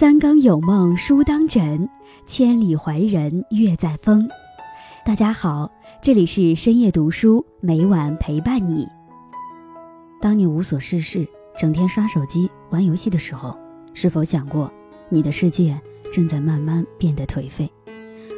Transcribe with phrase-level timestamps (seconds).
[0.00, 1.86] 三更有梦书当枕，
[2.24, 4.26] 千里怀人月在风。
[5.04, 8.88] 大家好，这里是深夜读书，每晚陪伴你。
[10.18, 11.28] 当你无所事事，
[11.58, 13.54] 整天刷手机、玩游戏的时候，
[13.92, 14.72] 是否想过，
[15.10, 15.78] 你的世界
[16.10, 17.70] 正在慢慢变得颓废，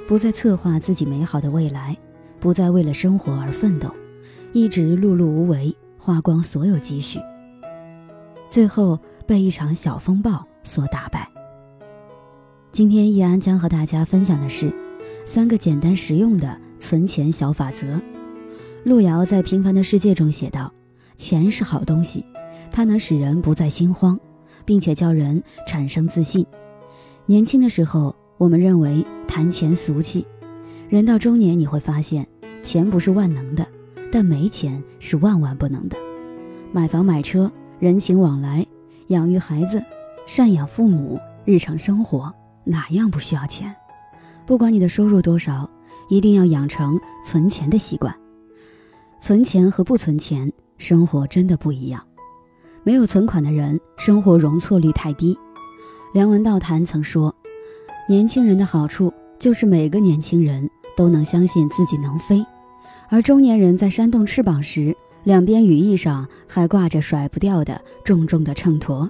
[0.09, 1.97] 不再策划自己美好的未来，
[2.41, 3.89] 不再为了生活而奋斗，
[4.53, 7.21] 一直碌碌无为，花光所有积蓄，
[8.51, 8.99] 最后
[9.29, 11.32] 被一场小风暴所打败。
[12.73, 14.73] 今天易安将和大家分享的是
[15.27, 18.01] 三个简单实用的存钱小法则。
[18.83, 20.73] 路遥在《平凡的世界》中写道。
[21.19, 22.25] 钱是好东西，
[22.71, 24.19] 它能使人不再心慌，
[24.65, 26.45] 并且叫人产生自信。
[27.27, 30.25] 年轻的时候，我们认为谈钱俗气；
[30.89, 32.27] 人到中年，你会发现，
[32.63, 33.65] 钱不是万能的，
[34.11, 35.97] 但没钱是万万不能的。
[36.73, 38.67] 买房买车、人情往来、
[39.09, 39.81] 养育孩子、
[40.27, 42.35] 赡养父母、日常生活，
[42.65, 43.75] 哪样不需要钱？
[44.47, 45.69] 不管你的收入多少，
[46.09, 48.15] 一定要养成存钱的习惯。
[49.21, 50.53] 存钱和不存钱。
[50.79, 52.03] 生活真的不一样，
[52.83, 55.39] 没有存款的人，生活容错率太低。
[56.13, 57.33] 梁文道谈曾说，
[58.09, 62.45] 年轻人的好处就是每个年轻人都能相信自己能飞，
[63.09, 69.09] 而中年人在扇动翅膀时，两边羽翼上还挂着甩不掉的重重的秤砣。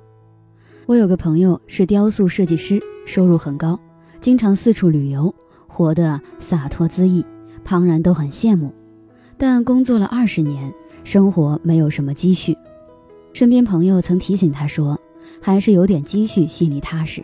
[0.87, 3.79] 我有个朋友是雕塑设计师，收入很高，
[4.21, 5.35] 经常四处旅游，
[5.67, 7.25] 活得洒脱恣意，
[7.65, 8.73] 旁人都很羡慕。
[9.37, 10.73] 但工作了二十年。
[11.05, 12.57] 生活没有什么积蓄，
[13.33, 14.97] 身边朋友曾提醒他说
[15.43, 17.21] ：“还是有点积蓄，心里踏实，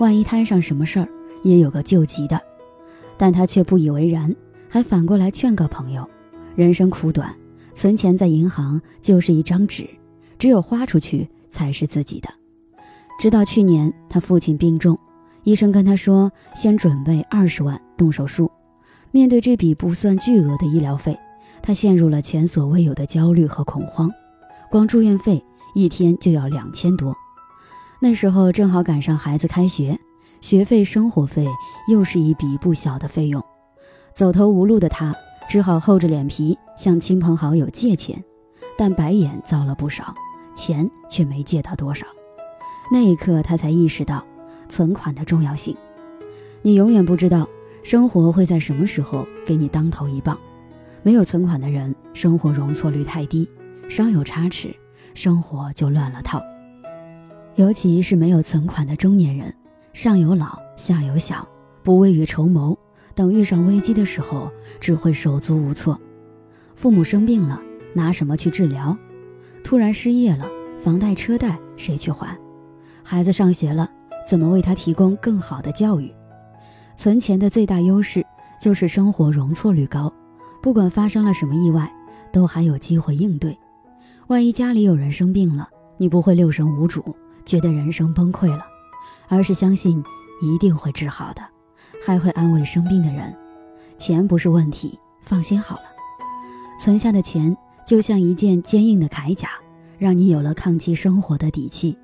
[0.00, 1.08] 万一摊上什么事儿，
[1.44, 2.40] 也有个救急的。”
[3.16, 4.34] 但他却不以为然，
[4.68, 6.04] 还反过来劝告朋友
[6.56, 7.32] ：“人生苦短，
[7.72, 9.88] 存钱在银行就是一张纸，
[10.36, 12.28] 只有花出去才是自己的。”
[13.20, 14.98] 直到去年，他父亲病重，
[15.44, 18.50] 医生跟他说：“先准备二十万动手术。”
[19.12, 21.14] 面对这笔不算巨额的医疗费。
[21.60, 24.10] 他陷入了前所未有的焦虑和恐慌，
[24.70, 25.44] 光住院费
[25.74, 27.14] 一天就要两千多。
[28.00, 30.00] 那时候正好赶上孩子开学，
[30.40, 31.46] 学费、生活费
[31.88, 33.44] 又是一笔不小的费用。
[34.14, 35.14] 走投无路的他
[35.46, 38.24] 只好厚着脸皮向亲朋好友借钱，
[38.78, 40.14] 但白眼遭了不少，
[40.54, 42.06] 钱却没借到多少。
[42.92, 44.24] 那一刻，他才意识到
[44.68, 45.76] 存款的重要性。
[46.60, 47.48] 你永远不知道
[47.82, 50.36] 生活会在什么时候给你当头一棒。
[51.02, 53.48] 没有存款的人，生活容错率太低，
[53.88, 54.74] 稍有差池，
[55.14, 56.42] 生活就乱了套。
[57.54, 59.54] 尤其是没有存款的中年人，
[59.92, 61.48] 上有老，下有小，
[61.82, 62.76] 不未雨绸缪，
[63.14, 65.98] 等遇上危机的时候，只会手足无措。
[66.74, 67.62] 父母生病了，
[67.94, 68.96] 拿什么去治疗？
[69.62, 70.44] 突然失业了，
[70.82, 72.36] 房贷车贷谁去还？
[73.02, 73.90] 孩子上学了，
[74.28, 76.12] 怎么为他提供更好的教育？
[76.96, 78.24] 存钱的最大优势
[78.60, 80.12] 就是生活容错率高。
[80.62, 81.90] 不管发生了什么意外，
[82.30, 83.58] 都还有机会应对。
[84.26, 88.64] 万一家里有人生病了，你不会六神无主，觉得人生崩溃了，
[89.28, 90.04] 而是相信
[90.42, 91.42] 一定会治好的，
[92.04, 93.34] 还会安慰生病的人。
[93.96, 95.82] 钱不是问题，放心好了。
[96.78, 97.56] 存下的钱
[97.86, 99.48] 就像一件坚硬的铠甲，
[99.98, 101.96] 让你有了抗击生活的底气，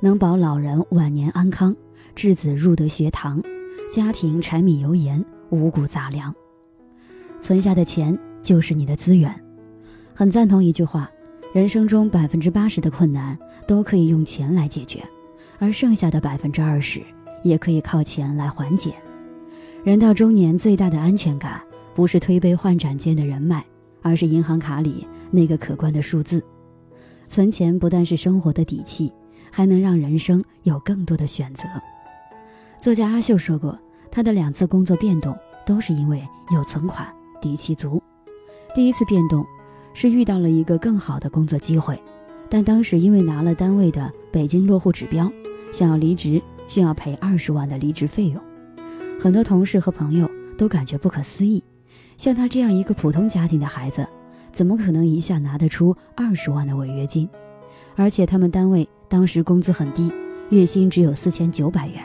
[0.00, 1.74] 能保老人晚年安康，
[2.14, 3.42] 稚子入得学堂，
[3.92, 6.34] 家庭柴米油盐五谷杂粮。
[7.40, 9.34] 存下的钱就是你的资源，
[10.14, 11.10] 很赞同一句话：
[11.52, 15.02] 人生中百分之八十的困难都可以用钱来解决，
[15.58, 17.00] 而剩下的百分之二十
[17.42, 18.94] 也可以靠钱来缓解。
[19.84, 21.60] 人到中年最大的安全感，
[21.94, 23.64] 不是推杯换盏间的人脉，
[24.02, 26.42] 而是银行卡里那个可观的数字。
[27.28, 29.12] 存钱不但是生活的底气，
[29.58, 31.64] 还能让人生有更多的选择。
[32.80, 33.76] 作家阿秀说过，
[34.08, 35.36] 他的两次工作变动
[35.66, 36.22] 都是因为
[36.54, 37.12] 有存款。
[37.40, 38.00] 底气足，
[38.72, 39.44] 第一次变动
[39.94, 42.00] 是遇到了一个更好的工作机会，
[42.48, 45.28] 但当时因为拿了单位的北京落户指标，
[45.72, 48.40] 想要离职需要赔二十万的离职费用，
[49.18, 51.60] 很多同事和朋友都感觉不可思议，
[52.16, 54.06] 像他这样一个普通家庭的孩子，
[54.52, 57.28] 怎么可能一下拿得出二十万的违约金？
[57.96, 60.12] 而且他们单位当时工资很低，
[60.50, 62.02] 月薪只有四千九百元，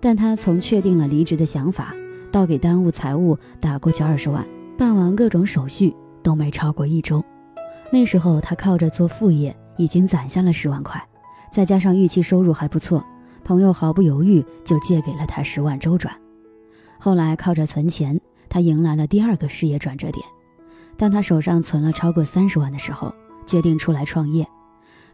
[0.00, 1.94] 但他从确定了离职的想法。
[2.30, 4.42] 到给耽误财务打过去二十万，
[4.78, 7.22] 办完各种手续都没超过一周。
[7.90, 10.98] 那时候他靠着做副业已经攒下了十万块，
[11.52, 13.04] 再加上预期收入还不错，
[13.44, 16.14] 朋友毫不犹豫就借给了他十万周转。
[16.98, 20.24] 后来靠着存钱，他迎来了第二个事业转折点。
[20.96, 23.14] 当他手上存了超过三十万的时候，
[23.44, 24.46] 决定出来创业。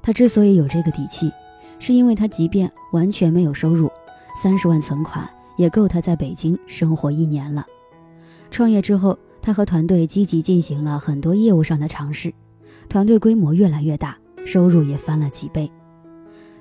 [0.03, 1.31] 他之所以有这个底气，
[1.79, 3.91] 是因为他即便完全没有收入，
[4.43, 7.67] 三十万存款也够他在北京生活一年了。
[8.51, 12.33] 创业之后，他和团队积极进行了很多业务上的尝试，
[12.89, 14.17] 团队规模越来越大，
[14.47, 15.71] 收入也翻了几倍。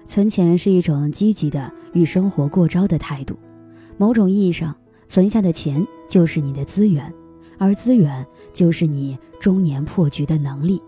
[0.05, 3.37] 存钱是一种积极的与生活过招的态度，
[3.97, 4.75] 某种意义上，
[5.07, 7.13] 存下的钱就是你的资源，
[7.57, 10.81] 而资源就是你中年破局的能力。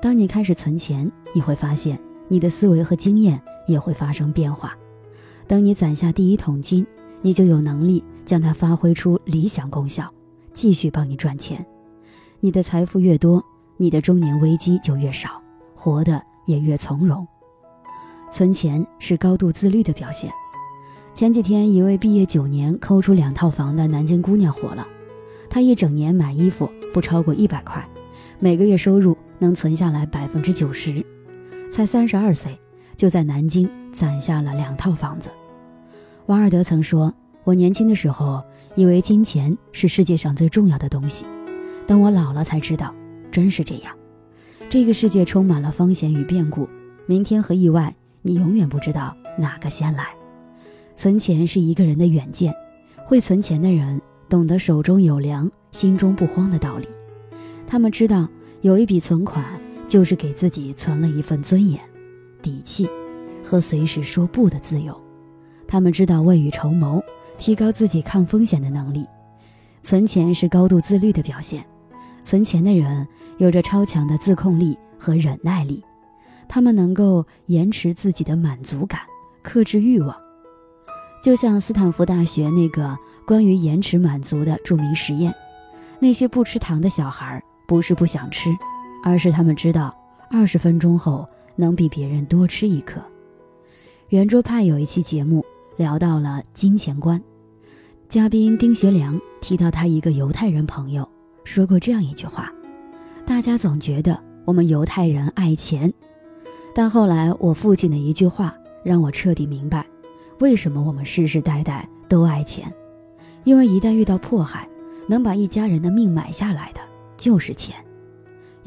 [0.00, 1.98] 当你开始存钱，你会发现
[2.28, 4.76] 你的思维和经验也会发生变化。
[5.46, 6.86] 等你攒下第一桶金，
[7.22, 10.12] 你就有能力将它发挥出理想功效，
[10.52, 11.64] 继续帮你赚钱。
[12.40, 13.42] 你的财富越多，
[13.76, 15.42] 你的中年危机就越少，
[15.74, 17.26] 活得也越从容。
[18.30, 20.30] 存钱是高度自律的表现。
[21.14, 24.86] 前几天，一位毕业九年抠出两套房的南京姑娘火了。
[25.48, 27.88] 她一整年买衣服不超过一百块，
[28.38, 31.04] 每个月收入能存下来百分之九十。
[31.70, 32.58] 才三十二岁，
[32.96, 35.30] 就在南京攒下了两套房子。
[36.26, 37.12] 王尔德曾说
[37.44, 38.42] ：“我年轻的时候
[38.74, 41.24] 以为金钱是世界上最重要的东西，
[41.86, 42.94] 等我老了才知道，
[43.30, 43.94] 真是这样。
[44.68, 46.68] 这个世界充满了风险与变故，
[47.06, 50.08] 明天和意外。”你永远不知道哪个先来。
[50.96, 52.52] 存钱是一个人的远见，
[53.06, 53.98] 会存钱的人
[54.28, 56.88] 懂得手中有粮，心中不慌的道理。
[57.66, 58.28] 他们知道
[58.60, 59.44] 有一笔存款
[59.88, 61.80] 就是给自己存了一份尊严、
[62.40, 62.88] 底气
[63.42, 64.98] 和随时说不的自由。
[65.66, 67.02] 他们知道未雨绸缪，
[67.38, 69.06] 提高自己抗风险的能力。
[69.82, 71.64] 存钱是高度自律的表现。
[72.22, 73.06] 存钱的人
[73.38, 75.82] 有着超强的自控力和忍耐力。
[76.46, 79.00] 他们能够延迟自己的满足感，
[79.42, 80.16] 克制欲望，
[81.22, 82.96] 就像斯坦福大学那个
[83.26, 85.34] 关于延迟满足的著名实验。
[85.98, 88.50] 那些不吃糖的小孩，不是不想吃，
[89.02, 89.94] 而是他们知道
[90.30, 93.00] 二十分钟后能比别人多吃一颗。
[94.08, 95.44] 圆桌派有一期节目
[95.76, 97.22] 聊到了金钱观，
[98.08, 101.08] 嘉宾丁学良提到他一个犹太人朋友
[101.44, 102.52] 说过这样一句话
[103.26, 105.92] ：“大家总觉得我们犹太人爱钱。”
[106.74, 109.84] 但后来，我父亲的一句话让我彻底明白，
[110.38, 112.72] 为什么我们世世代代都爱钱。
[113.44, 114.68] 因为一旦遇到迫害，
[115.08, 116.80] 能把一家人的命买下来的
[117.16, 117.74] 就是钱。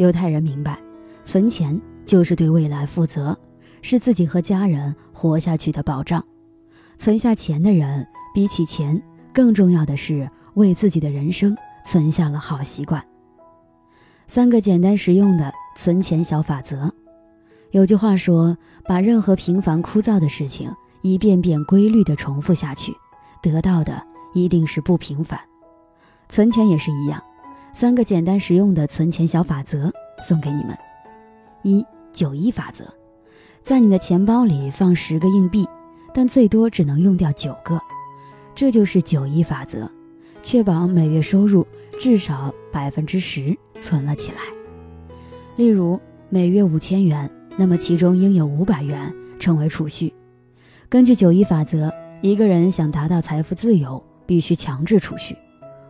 [0.01, 0.79] 犹太人明白，
[1.23, 3.37] 存钱就是对未来负责，
[3.83, 6.25] 是自己和家人活下去的保障。
[6.97, 8.99] 存下钱的人，比起钱
[9.31, 11.55] 更重要的是为自己的人生
[11.85, 13.03] 存下了好习惯。
[14.25, 16.91] 三个简单实用的存钱小法则。
[17.69, 22.91] 有句话说：“把任何平凡枯燥的事情一遍遍规律地重复下去，
[23.39, 24.01] 得到的
[24.33, 25.39] 一定是不平凡。”
[26.27, 27.21] 存钱也是一样，
[27.73, 29.91] 三个简单实用的存钱小法则
[30.27, 30.77] 送给你们：
[31.63, 32.85] 一九一法则，
[33.63, 35.67] 在你的钱包里放十个硬币，
[36.13, 37.79] 但最多只能用掉九个，
[38.53, 39.89] 这就是九一法则，
[40.43, 41.65] 确保每月收入
[41.99, 44.37] 至少百分之十存了起来。
[45.55, 47.29] 例如，每月五千元。
[47.57, 50.11] 那么其中应有五百元成为储蓄。
[50.87, 51.91] 根据九一法则，
[52.21, 55.35] 一个人想达到财富自由，必须强制储蓄，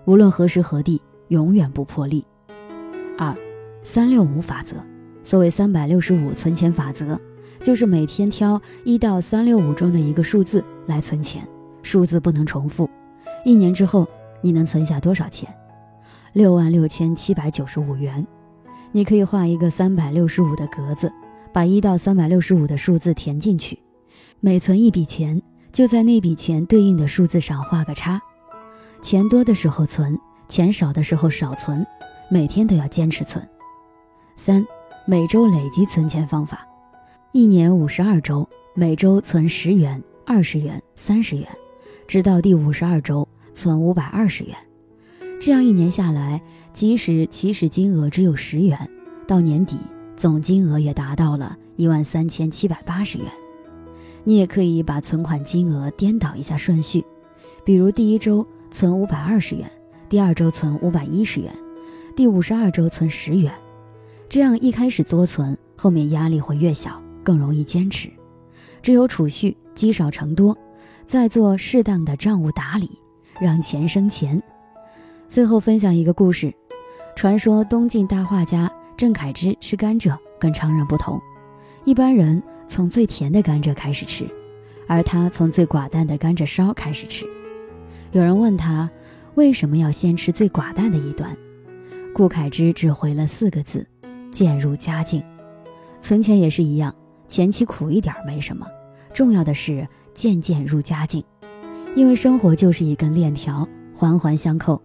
[0.06, 1.00] 无论何时何地，
[1.32, 2.26] 永远不破例。
[3.18, 3.34] 二，
[3.84, 4.76] 三六五法则。
[5.24, 7.18] 所谓三百六十五存钱法则，
[7.64, 11.48] 就是每天挑一到三六五中的一个数字来存钱，
[11.84, 12.90] 数字不能重复。
[13.46, 14.06] 一年之后，
[14.42, 15.48] 你能存下多少钱？
[16.34, 18.28] 六万六千七百九十五元。
[18.92, 21.10] 你可以画一个三百六十五的格子。
[21.54, 23.78] 把一到三百六十五的数字填进去，
[24.40, 28.22] 每存一笔钱，就在那笔钱对应的数字上画个叉。
[29.02, 30.18] 钱多的时候存，
[30.52, 31.88] 钱少的时候少存，
[32.30, 33.42] 每天都要坚持存。
[34.36, 34.62] 三，
[35.06, 36.68] 每周累积存钱方法，
[37.32, 41.48] 一年五十二周，每周存十元、二十元、三十元，
[42.06, 44.54] 直到第五十二周存五百二十元。
[45.42, 46.42] 这样一年下来，
[46.74, 48.78] 即使起始金额只有十元，
[49.26, 49.78] 到年底。
[50.18, 53.28] 总金额也达到了一万三千七百八十元。
[54.26, 57.06] 你也可以把存款金额颠倒一下顺序，
[57.64, 59.72] 比如第一周存五百二十元，
[60.12, 61.50] 第二周存五百一十元，
[62.18, 63.50] 第五十二周存十元。
[64.28, 68.10] 这样一开始多存，后面压力会越小，更容易坚持。
[68.82, 70.58] 只有储蓄，积少成多，
[71.06, 73.00] 再做适当的账务打理，
[73.40, 74.44] 让钱生钱。
[75.30, 76.54] 最后分享一个故事：
[77.16, 78.70] 传说东晋大画家。
[78.98, 81.22] 郑恺之吃甘蔗跟常人不同，
[81.86, 84.28] 一般人从最甜的甘蔗开始吃，
[84.88, 87.26] 而他从最寡淡的甘蔗烧开始吃。
[88.12, 88.90] 有人问他
[89.36, 91.36] 为什么要先吃最寡淡的一端，
[92.14, 93.88] 顾恺之只回了四个字：
[94.32, 95.24] 渐入佳境。
[96.02, 96.94] 存钱也是一样，
[97.28, 98.68] 前期苦一点没什么，
[99.14, 101.24] 重要的是渐渐入佳境。
[101.96, 104.82] 因为生活就是一根链条，环环相扣。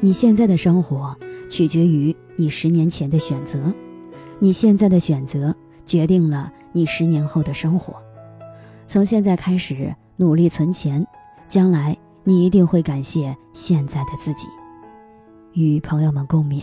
[0.00, 1.16] 你现在的生活
[1.50, 3.72] 取决于你十年前的选择，
[4.38, 7.94] 你现在的选择决定了你十年后的生活。
[8.86, 11.04] 从现在开始努力存钱，
[11.48, 11.96] 将来
[12.28, 14.46] 你一定会感谢现在的自己。
[15.54, 16.62] 与朋友们共勉。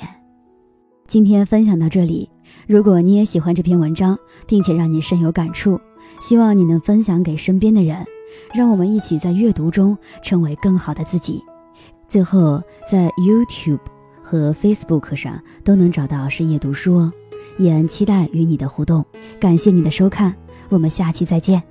[1.08, 2.30] 今天分享到这里，
[2.68, 5.82] 如果你也喜欢这篇文章，并且让你深有感触，
[6.22, 8.06] 希望你能分享给身边的人，
[8.54, 11.44] 让我们一起在阅读中成为更好的自己。
[12.08, 13.80] 最后，在 YouTube
[14.22, 17.12] 和 Facebook 上都能找到深夜读书哦，
[17.58, 19.04] 也期待与你的互动。
[19.40, 20.32] 感谢你的收看，
[20.70, 21.64] 我们下期再见。